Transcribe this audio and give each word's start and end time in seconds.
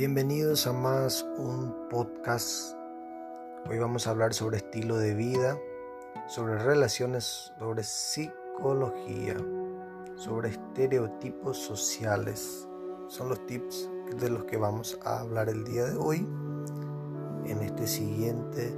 Bienvenidos 0.00 0.66
a 0.66 0.72
más 0.72 1.26
un 1.36 1.74
podcast. 1.90 2.74
Hoy 3.68 3.78
vamos 3.78 4.06
a 4.06 4.12
hablar 4.12 4.32
sobre 4.32 4.56
estilo 4.56 4.96
de 4.96 5.12
vida, 5.12 5.58
sobre 6.26 6.56
relaciones, 6.56 7.52
sobre 7.58 7.82
psicología, 7.82 9.36
sobre 10.16 10.48
estereotipos 10.48 11.58
sociales. 11.58 12.66
Son 13.08 13.28
los 13.28 13.44
tips 13.44 13.90
de 14.16 14.30
los 14.30 14.44
que 14.44 14.56
vamos 14.56 14.98
a 15.04 15.20
hablar 15.20 15.50
el 15.50 15.64
día 15.64 15.84
de 15.84 15.98
hoy 15.98 16.26
en 17.44 17.60
este 17.60 17.86
siguiente 17.86 18.74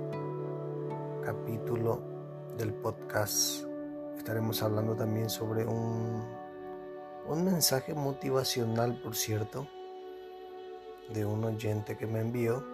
capítulo 1.24 2.02
del 2.58 2.74
podcast. 2.74 3.64
Estaremos 4.18 4.60
hablando 4.60 4.96
también 4.96 5.30
sobre 5.30 5.64
un, 5.66 6.20
un 7.28 7.44
mensaje 7.44 7.94
motivacional, 7.94 9.00
por 9.00 9.14
cierto 9.14 9.68
de 11.12 11.24
un 11.24 11.44
oyente 11.44 11.96
que 11.96 12.06
me 12.06 12.20
envió 12.20 12.64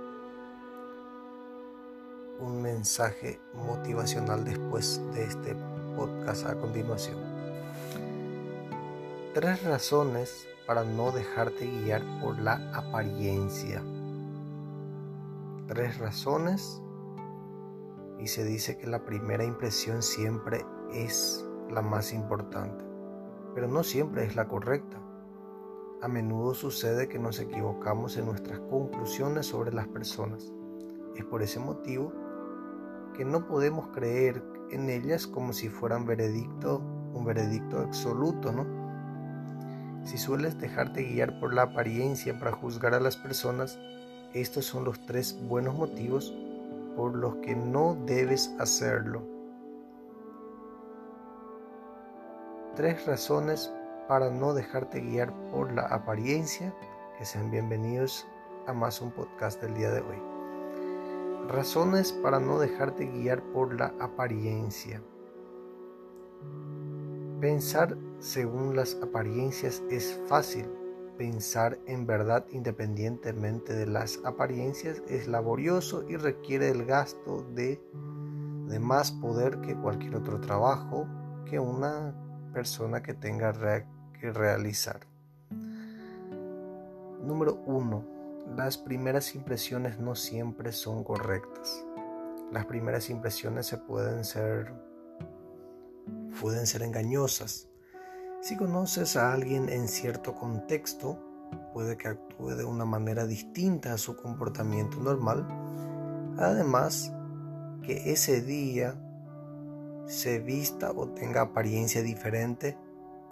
un 2.40 2.62
mensaje 2.62 3.40
motivacional 3.54 4.44
después 4.44 5.02
de 5.12 5.24
este 5.24 5.56
podcast 5.96 6.46
a 6.46 6.54
continuación. 6.54 7.16
Tres 9.34 9.62
razones 9.64 10.46
para 10.66 10.84
no 10.84 11.10
dejarte 11.10 11.66
guiar 11.66 12.02
por 12.20 12.38
la 12.38 12.54
apariencia. 12.74 13.82
Tres 15.66 15.98
razones 15.98 16.80
y 18.20 18.26
se 18.26 18.44
dice 18.44 18.78
que 18.78 18.86
la 18.86 19.04
primera 19.04 19.44
impresión 19.44 20.02
siempre 20.02 20.64
es 20.92 21.44
la 21.70 21.82
más 21.82 22.12
importante, 22.12 22.84
pero 23.54 23.68
no 23.68 23.82
siempre 23.82 24.24
es 24.24 24.36
la 24.36 24.48
correcta. 24.48 24.98
A 26.00 26.06
menudo 26.06 26.54
sucede 26.54 27.08
que 27.08 27.18
nos 27.18 27.40
equivocamos 27.40 28.16
en 28.16 28.26
nuestras 28.26 28.60
conclusiones 28.60 29.46
sobre 29.46 29.72
las 29.72 29.88
personas. 29.88 30.52
Es 31.16 31.24
por 31.24 31.42
ese 31.42 31.58
motivo 31.58 32.12
que 33.14 33.24
no 33.24 33.48
podemos 33.48 33.88
creer 33.88 34.40
en 34.70 34.90
ellas 34.90 35.26
como 35.26 35.52
si 35.52 35.68
fueran 35.68 36.06
veredicto, 36.06 36.78
un 37.14 37.24
veredicto 37.24 37.78
absoluto, 37.78 38.52
¿no? 38.52 38.64
Si 40.04 40.18
sueles 40.18 40.56
dejarte 40.56 41.02
guiar 41.02 41.40
por 41.40 41.52
la 41.52 41.62
apariencia 41.62 42.38
para 42.38 42.52
juzgar 42.52 42.94
a 42.94 43.00
las 43.00 43.16
personas, 43.16 43.76
estos 44.34 44.66
son 44.66 44.84
los 44.84 45.04
tres 45.04 45.36
buenos 45.48 45.74
motivos 45.74 46.32
por 46.94 47.16
los 47.16 47.36
que 47.36 47.56
no 47.56 47.98
debes 48.06 48.54
hacerlo. 48.60 49.26
Tres 52.76 53.04
razones 53.04 53.72
para 54.08 54.30
no 54.30 54.54
dejarte 54.54 55.00
guiar 55.00 55.32
por 55.50 55.70
la 55.72 55.82
apariencia. 55.82 56.74
Que 57.18 57.26
sean 57.26 57.50
bienvenidos 57.50 58.26
a 58.66 58.72
más 58.72 59.02
un 59.02 59.10
podcast 59.10 59.60
del 59.60 59.74
día 59.74 59.90
de 59.90 60.00
hoy. 60.00 60.16
Razones 61.48 62.12
para 62.12 62.40
no 62.40 62.58
dejarte 62.58 63.06
guiar 63.06 63.42
por 63.52 63.74
la 63.78 63.92
apariencia. 64.00 65.02
Pensar 67.40 67.96
según 68.18 68.74
las 68.74 68.96
apariencias 69.02 69.82
es 69.90 70.18
fácil. 70.26 70.66
Pensar 71.18 71.78
en 71.86 72.06
verdad 72.06 72.46
independientemente 72.50 73.74
de 73.74 73.86
las 73.86 74.20
apariencias 74.24 75.02
es 75.08 75.28
laborioso 75.28 76.04
y 76.08 76.16
requiere 76.16 76.70
el 76.70 76.86
gasto 76.86 77.44
de, 77.54 77.82
de 78.68 78.78
más 78.78 79.12
poder 79.12 79.60
que 79.60 79.76
cualquier 79.76 80.16
otro 80.16 80.40
trabajo 80.40 81.06
que 81.44 81.58
una 81.58 82.14
persona 82.52 83.02
que 83.02 83.14
tenga 83.14 83.52
realizar. 84.22 85.00
Número 87.22 87.62
1. 87.66 88.04
Las 88.56 88.78
primeras 88.78 89.34
impresiones 89.34 89.98
no 89.98 90.14
siempre 90.14 90.72
son 90.72 91.04
correctas. 91.04 91.84
Las 92.52 92.66
primeras 92.66 93.10
impresiones 93.10 93.66
se 93.66 93.76
pueden 93.76 94.24
ser 94.24 94.72
pueden 96.40 96.66
ser 96.66 96.82
engañosas. 96.82 97.68
Si 98.40 98.56
conoces 98.56 99.16
a 99.16 99.32
alguien 99.32 99.68
en 99.68 99.88
cierto 99.88 100.34
contexto, 100.34 101.18
puede 101.72 101.96
que 101.96 102.08
actúe 102.08 102.50
de 102.50 102.64
una 102.64 102.84
manera 102.84 103.26
distinta 103.26 103.92
a 103.92 103.98
su 103.98 104.16
comportamiento 104.16 104.98
normal. 104.98 105.46
Además, 106.38 107.12
que 107.82 108.12
ese 108.12 108.40
día 108.40 108.94
se 110.06 110.38
vista 110.38 110.92
o 110.92 111.08
tenga 111.08 111.42
apariencia 111.42 112.02
diferente 112.02 112.78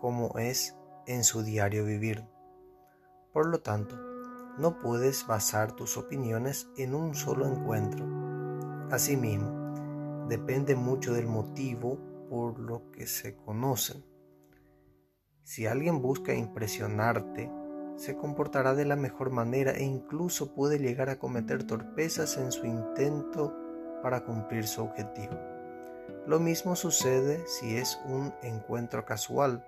como 0.00 0.38
es 0.38 0.76
en 1.06 1.24
su 1.24 1.42
diario 1.42 1.84
vivir. 1.84 2.24
Por 3.32 3.46
lo 3.46 3.60
tanto, 3.60 3.96
no 4.58 4.78
puedes 4.80 5.26
basar 5.26 5.72
tus 5.72 5.96
opiniones 5.96 6.68
en 6.76 6.94
un 6.94 7.14
solo 7.14 7.46
encuentro. 7.46 8.06
Asimismo, 8.90 10.26
depende 10.28 10.74
mucho 10.74 11.12
del 11.12 11.26
motivo 11.26 11.98
por 12.30 12.58
lo 12.58 12.90
que 12.92 13.06
se 13.06 13.36
conocen. 13.36 14.04
Si 15.42 15.66
alguien 15.66 16.02
busca 16.02 16.34
impresionarte, 16.34 17.50
se 17.96 18.16
comportará 18.16 18.74
de 18.74 18.84
la 18.84 18.96
mejor 18.96 19.30
manera 19.30 19.72
e 19.72 19.84
incluso 19.84 20.54
puede 20.54 20.78
llegar 20.78 21.08
a 21.08 21.18
cometer 21.18 21.64
torpezas 21.64 22.36
en 22.36 22.52
su 22.52 22.66
intento 22.66 23.56
para 24.02 24.24
cumplir 24.24 24.66
su 24.66 24.82
objetivo. 24.82 25.34
Lo 26.26 26.40
mismo 26.40 26.76
sucede 26.76 27.46
si 27.46 27.76
es 27.76 28.00
un 28.06 28.34
encuentro 28.42 29.04
casual 29.04 29.64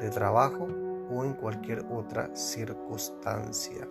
de 0.00 0.10
trabajo 0.10 0.68
o 1.10 1.24
en 1.24 1.34
cualquier 1.34 1.84
otra 1.90 2.34
circunstancia. 2.34 3.86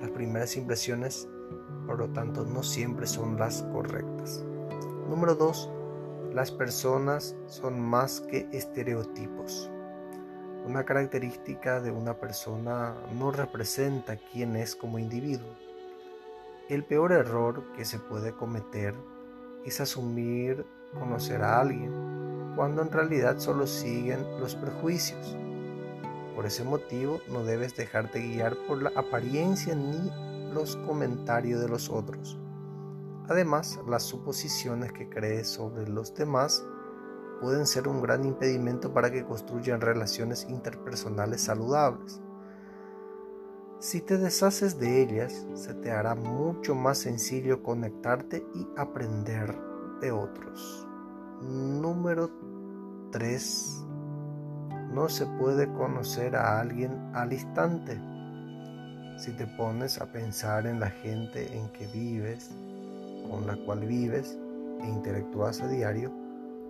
Las 0.00 0.10
primeras 0.10 0.56
impresiones, 0.56 1.28
por 1.86 1.98
lo 1.98 2.08
tanto, 2.10 2.44
no 2.44 2.62
siempre 2.62 3.06
son 3.06 3.38
las 3.38 3.62
correctas. 3.64 4.44
Número 5.08 5.34
2. 5.34 5.70
Las 6.32 6.50
personas 6.50 7.36
son 7.46 7.80
más 7.80 8.20
que 8.20 8.48
estereotipos. 8.52 9.70
Una 10.66 10.84
característica 10.84 11.80
de 11.80 11.90
una 11.90 12.14
persona 12.14 12.94
no 13.18 13.30
representa 13.30 14.16
quién 14.32 14.56
es 14.56 14.76
como 14.76 14.98
individuo. 14.98 15.54
El 16.68 16.84
peor 16.84 17.12
error 17.12 17.64
que 17.72 17.84
se 17.84 17.98
puede 17.98 18.32
cometer 18.32 18.94
es 19.64 19.80
asumir 19.80 20.64
conocer 20.94 21.42
a 21.42 21.60
alguien 21.60 22.29
cuando 22.56 22.82
en 22.82 22.90
realidad 22.90 23.38
solo 23.38 23.66
siguen 23.66 24.24
los 24.40 24.54
prejuicios. 24.56 25.36
Por 26.34 26.46
ese 26.46 26.64
motivo 26.64 27.20
no 27.30 27.44
debes 27.44 27.76
dejarte 27.76 28.20
guiar 28.20 28.56
por 28.66 28.82
la 28.82 28.90
apariencia 28.94 29.74
ni 29.74 30.10
los 30.52 30.76
comentarios 30.76 31.60
de 31.60 31.68
los 31.68 31.90
otros. 31.90 32.38
Además, 33.28 33.78
las 33.86 34.02
suposiciones 34.02 34.92
que 34.92 35.08
crees 35.08 35.48
sobre 35.48 35.88
los 35.88 36.14
demás 36.14 36.64
pueden 37.40 37.66
ser 37.66 37.88
un 37.88 38.02
gran 38.02 38.24
impedimento 38.24 38.92
para 38.92 39.10
que 39.10 39.24
construyan 39.24 39.80
relaciones 39.80 40.46
interpersonales 40.48 41.40
saludables. 41.42 42.20
Si 43.78 44.02
te 44.02 44.18
deshaces 44.18 44.78
de 44.78 45.00
ellas, 45.00 45.46
se 45.54 45.72
te 45.74 45.90
hará 45.90 46.14
mucho 46.14 46.74
más 46.74 46.98
sencillo 46.98 47.62
conectarte 47.62 48.44
y 48.54 48.66
aprender 48.76 49.56
de 50.00 50.12
otros. 50.12 50.89
Número 51.40 52.28
3. 53.12 53.84
No 54.92 55.08
se 55.08 55.24
puede 55.24 55.72
conocer 55.72 56.36
a 56.36 56.60
alguien 56.60 57.10
al 57.14 57.32
instante. 57.32 57.98
Si 59.16 59.32
te 59.32 59.46
pones 59.46 60.00
a 60.02 60.12
pensar 60.12 60.66
en 60.66 60.80
la 60.80 60.90
gente 60.90 61.56
en 61.56 61.70
que 61.72 61.86
vives, 61.86 62.50
con 63.30 63.46
la 63.46 63.56
cual 63.64 63.86
vives 63.86 64.38
e 64.82 64.86
interactúas 64.86 65.62
a 65.62 65.68
diario, 65.68 66.12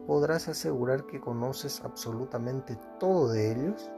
podrás 0.07 0.47
asegurar 0.47 1.05
que 1.07 1.21
conoces 1.21 1.83
absolutamente 1.85 2.79
todo 3.01 3.33
de 3.33 3.51
ellos. 3.53 3.91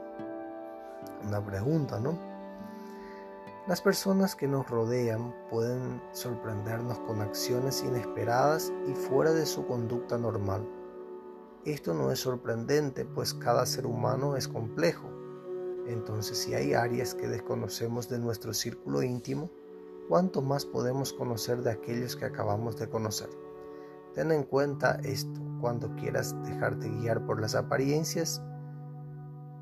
Una 1.27 1.39
pregunta, 1.45 1.99
¿no? 1.99 2.32
Las 3.65 3.79
personas 3.79 4.35
que 4.35 4.45
nos 4.45 4.69
rodean 4.69 5.33
pueden 5.49 6.01
sorprendernos 6.11 6.99
con 6.99 7.21
acciones 7.21 7.81
inesperadas 7.81 8.73
y 8.89 8.93
fuera 8.93 9.31
de 9.31 9.45
su 9.45 9.65
conducta 9.65 10.17
normal. 10.17 10.67
Esto 11.63 11.93
no 11.93 12.11
es 12.11 12.19
sorprendente, 12.19 13.05
pues 13.05 13.33
cada 13.33 13.65
ser 13.65 13.85
humano 13.85 14.35
es 14.35 14.49
complejo. 14.49 15.09
Entonces, 15.87 16.39
si 16.39 16.53
hay 16.53 16.73
áreas 16.73 17.15
que 17.15 17.29
desconocemos 17.29 18.09
de 18.09 18.19
nuestro 18.19 18.53
círculo 18.53 19.01
íntimo, 19.01 19.49
¿cuánto 20.09 20.41
más 20.41 20.65
podemos 20.65 21.13
conocer 21.13 21.61
de 21.61 21.71
aquellos 21.71 22.17
que 22.17 22.25
acabamos 22.25 22.75
de 22.75 22.89
conocer? 22.89 23.29
Ten 24.13 24.33
en 24.33 24.43
cuenta 24.43 24.99
esto 25.05 25.39
cuando 25.61 25.95
quieras 25.95 26.35
dejarte 26.43 26.89
guiar 26.89 27.25
por 27.25 27.39
las 27.39 27.55
apariencias. 27.55 28.41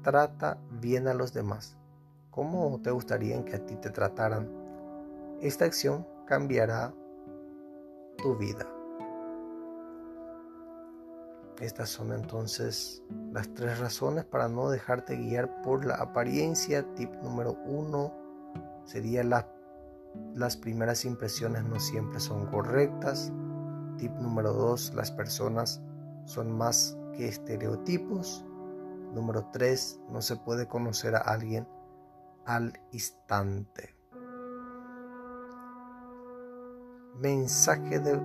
Trata 0.02 0.60
bien 0.72 1.08
a 1.08 1.14
los 1.14 1.34
demás 1.34 1.78
cómo 2.32 2.80
te 2.82 2.92
gustaría 2.92 3.44
que 3.46 3.58
a 3.58 3.66
ti 3.66 3.76
te 3.76 3.90
trataran. 3.90 4.50
Esta 5.42 5.66
acción 5.66 6.08
cambiará 6.26 6.94
tu 8.18 8.36
vida. 8.38 8.66
Estas 11.60 11.90
son 11.90 12.12
entonces 12.12 13.04
las 13.32 13.54
tres 13.54 13.80
razones 13.80 14.26
para 14.26 14.48
no 14.48 14.70
dejarte 14.70 15.16
guiar 15.16 15.62
por 15.62 15.86
la 15.86 15.96
apariencia. 15.96 16.84
Tip 16.96 17.14
número 17.22 17.56
uno, 17.66 18.12
sería 18.86 19.24
las 20.34 20.58
primeras 20.58 21.06
impresiones 21.06 21.64
no 21.66 21.80
siempre 21.80 22.20
son 22.20 22.48
correctas. 22.48 23.32
Tip 23.98 24.12
número 24.14 24.54
2, 24.54 24.96
las 24.96 25.12
personas 25.12 25.82
son 26.26 26.58
más 26.58 26.98
que 27.14 27.28
estereotipos. 27.28 28.44
Número 29.14 29.48
3, 29.52 30.00
no 30.10 30.22
se 30.22 30.38
puede 30.38 30.68
conocer 30.68 31.16
a 31.16 31.20
alguien 31.20 31.68
al 32.46 32.80
instante. 32.92 33.96
Mensaje 37.20 38.00
de, 38.00 38.20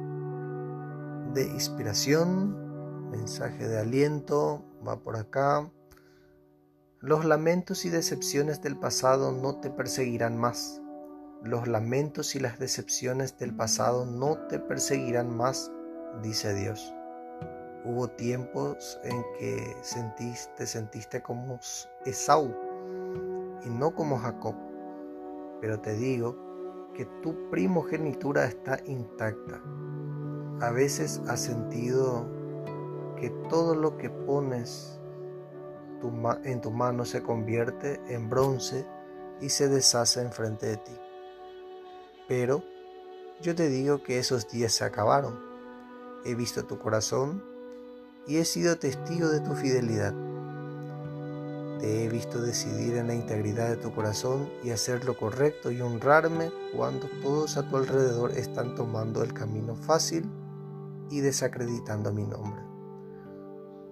de 1.34 1.42
inspiración, 1.52 3.10
mensaje 3.10 3.68
de 3.68 3.78
aliento, 3.78 4.64
va 4.86 5.00
por 5.00 5.16
acá. 5.16 5.70
Los 7.00 7.24
lamentos 7.24 7.84
y 7.84 7.90
decepciones 7.90 8.62
del 8.62 8.78
pasado 8.78 9.32
no 9.32 9.60
te 9.60 9.70
perseguirán 9.70 10.38
más. 10.38 10.80
Los 11.42 11.68
lamentos 11.68 12.34
y 12.34 12.40
las 12.40 12.58
decepciones 12.58 13.38
del 13.38 13.54
pasado 13.54 14.06
no 14.06 14.38
te 14.48 14.58
perseguirán 14.58 15.36
más, 15.36 15.70
dice 16.22 16.54
Dios. 16.54 16.92
Hubo 17.84 18.08
tiempos 18.08 18.98
en 19.04 19.22
que 19.38 19.76
te 20.56 20.66
sentiste 20.66 21.22
como 21.22 21.60
Esaú 22.04 22.65
y 23.64 23.70
no 23.70 23.94
como 23.94 24.18
Jacob. 24.18 24.54
Pero 25.60 25.80
te 25.80 25.94
digo 25.94 26.36
que 26.94 27.04
tu 27.22 27.50
primogenitura 27.50 28.46
está 28.46 28.78
intacta. 28.86 29.60
A 30.60 30.70
veces 30.70 31.20
has 31.28 31.40
sentido 31.40 32.26
que 33.16 33.30
todo 33.48 33.74
lo 33.74 33.96
que 33.96 34.10
pones 34.10 35.00
en 36.44 36.60
tu 36.60 36.70
mano 36.70 37.04
se 37.04 37.22
convierte 37.22 38.00
en 38.08 38.28
bronce 38.28 38.86
y 39.40 39.48
se 39.48 39.68
deshace 39.68 40.22
enfrente 40.22 40.66
de 40.66 40.76
ti. 40.76 40.92
Pero 42.28 42.62
yo 43.40 43.54
te 43.54 43.68
digo 43.68 44.02
que 44.02 44.18
esos 44.18 44.48
días 44.48 44.72
se 44.72 44.84
acabaron. 44.84 45.38
He 46.24 46.34
visto 46.34 46.64
tu 46.64 46.78
corazón 46.78 47.44
y 48.26 48.38
he 48.38 48.44
sido 48.44 48.78
testigo 48.78 49.28
de 49.28 49.40
tu 49.40 49.54
fidelidad. 49.54 50.14
Te 51.78 52.04
he 52.04 52.08
visto 52.08 52.40
decidir 52.40 52.96
en 52.96 53.08
la 53.08 53.14
integridad 53.14 53.68
de 53.68 53.76
tu 53.76 53.94
corazón 53.94 54.48
y 54.62 54.70
hacer 54.70 55.04
lo 55.04 55.16
correcto 55.16 55.70
y 55.70 55.82
honrarme 55.82 56.50
cuando 56.74 57.06
todos 57.22 57.58
a 57.58 57.68
tu 57.68 57.76
alrededor 57.76 58.32
están 58.32 58.74
tomando 58.74 59.22
el 59.22 59.34
camino 59.34 59.74
fácil 59.74 60.30
y 61.10 61.20
desacreditando 61.20 62.12
mi 62.12 62.24
nombre. 62.26 62.62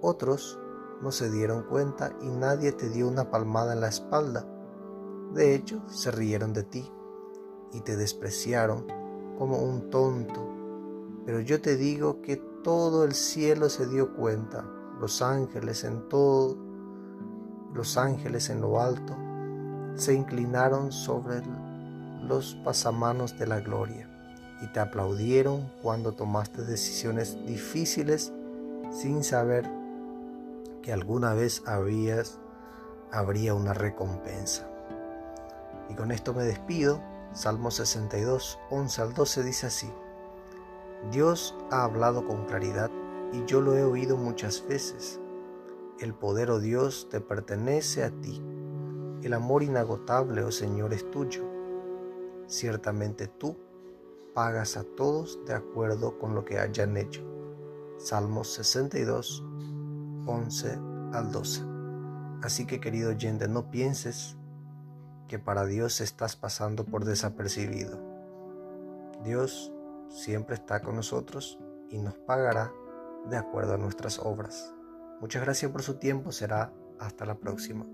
Otros 0.00 0.58
no 1.02 1.12
se 1.12 1.30
dieron 1.30 1.64
cuenta 1.64 2.16
y 2.22 2.28
nadie 2.28 2.72
te 2.72 2.88
dio 2.88 3.06
una 3.06 3.30
palmada 3.30 3.74
en 3.74 3.80
la 3.80 3.88
espalda. 3.88 4.46
De 5.34 5.54
hecho, 5.54 5.82
se 5.88 6.10
rieron 6.10 6.54
de 6.54 6.62
ti 6.62 6.90
y 7.72 7.80
te 7.82 7.96
despreciaron 7.96 8.86
como 9.38 9.58
un 9.58 9.90
tonto. 9.90 10.48
Pero 11.26 11.40
yo 11.40 11.60
te 11.60 11.76
digo 11.76 12.22
que 12.22 12.36
todo 12.62 13.04
el 13.04 13.12
cielo 13.12 13.68
se 13.68 13.86
dio 13.86 14.14
cuenta, 14.14 14.64
los 15.00 15.20
ángeles 15.20 15.84
en 15.84 16.08
todo, 16.08 16.56
los 17.74 17.98
ángeles 17.98 18.48
en 18.48 18.60
lo 18.60 18.80
alto, 18.80 19.16
se 19.96 20.14
inclinaron 20.14 20.92
sobre 20.92 21.42
los 22.22 22.54
pasamanos 22.64 23.38
de 23.38 23.46
la 23.46 23.60
gloria 23.60 24.08
y 24.62 24.68
te 24.68 24.80
aplaudieron 24.80 25.70
cuando 25.82 26.12
tomaste 26.12 26.62
decisiones 26.62 27.36
difíciles 27.46 28.32
sin 28.90 29.24
saber 29.24 29.68
que 30.82 30.92
alguna 30.92 31.34
vez 31.34 31.62
habías, 31.66 32.38
habría 33.12 33.54
una 33.54 33.74
recompensa. 33.74 34.68
Y 35.90 35.94
con 35.94 36.12
esto 36.12 36.32
me 36.32 36.44
despido. 36.44 37.02
Salmo 37.32 37.70
62, 37.70 38.58
11 38.70 39.02
al 39.02 39.12
12 39.12 39.42
dice 39.42 39.66
así. 39.66 39.90
Dios 41.10 41.54
ha 41.70 41.84
hablado 41.84 42.24
con 42.24 42.46
claridad 42.46 42.90
y 43.32 43.44
yo 43.44 43.60
lo 43.60 43.76
he 43.76 43.84
oído 43.84 44.16
muchas 44.16 44.64
veces. 44.66 45.20
El 46.00 46.12
poder, 46.12 46.50
oh 46.50 46.58
Dios, 46.58 47.08
te 47.08 47.20
pertenece 47.20 48.02
a 48.02 48.10
ti. 48.10 48.42
El 49.22 49.32
amor 49.32 49.62
inagotable, 49.62 50.42
oh 50.42 50.50
Señor, 50.50 50.92
es 50.92 51.08
tuyo. 51.10 51.44
Ciertamente 52.46 53.28
tú 53.28 53.56
pagas 54.34 54.76
a 54.76 54.82
todos 54.82 55.38
de 55.46 55.54
acuerdo 55.54 56.18
con 56.18 56.34
lo 56.34 56.44
que 56.44 56.58
hayan 56.58 56.96
hecho. 56.96 57.22
Salmos 57.98 58.52
62, 58.54 59.44
11 60.26 60.78
al 61.12 61.30
12. 61.30 61.62
Así 62.42 62.66
que 62.66 62.80
querido 62.80 63.10
oyente, 63.10 63.46
no 63.48 63.70
pienses 63.70 64.36
que 65.28 65.38
para 65.38 65.64
Dios 65.64 66.00
estás 66.00 66.36
pasando 66.36 66.84
por 66.84 67.04
desapercibido. 67.04 68.00
Dios 69.22 69.72
siempre 70.08 70.56
está 70.56 70.80
con 70.80 70.96
nosotros 70.96 71.58
y 71.88 71.98
nos 71.98 72.18
pagará 72.18 72.72
de 73.30 73.36
acuerdo 73.36 73.74
a 73.74 73.78
nuestras 73.78 74.18
obras. 74.18 74.74
Muchas 75.20 75.42
gracias 75.42 75.70
por 75.70 75.82
su 75.82 75.98
tiempo, 75.98 76.32
será 76.32 76.72
hasta 76.98 77.24
la 77.24 77.38
próxima. 77.38 77.86